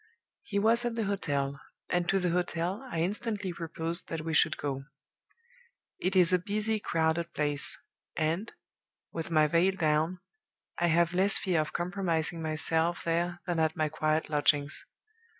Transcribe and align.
"He 0.41 0.57
was 0.57 0.83
at 0.83 0.95
the 0.95 1.03
hotel; 1.03 1.59
and 1.87 2.09
to 2.09 2.17
the 2.17 2.31
hotel 2.31 2.87
I 2.91 3.01
instantly 3.01 3.53
proposed 3.53 4.07
that 4.07 4.21
we 4.21 4.33
should 4.33 4.57
go. 4.57 4.85
It 5.99 6.15
is 6.15 6.33
a 6.33 6.39
busy, 6.39 6.79
crowded 6.79 7.31
place; 7.35 7.77
and 8.17 8.51
(with 9.11 9.29
my 9.29 9.45
veil 9.45 9.75
down) 9.75 10.19
I 10.79 10.87
have 10.87 11.13
less 11.13 11.37
fear 11.37 11.61
of 11.61 11.73
compromising 11.73 12.41
myself 12.41 13.03
there 13.03 13.41
than 13.45 13.59
at 13.59 13.75
my 13.75 13.89
quiet 13.89 14.27
lodgings. 14.27 14.87